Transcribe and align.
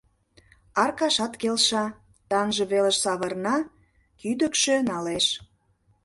—Аркашат 0.83 1.33
келша, 1.41 1.85
таҥже 2.29 2.63
велыш 2.71 2.97
савырна, 3.03 3.57
кӱдыкшӧ 4.21 4.75
налеш. 4.89 5.25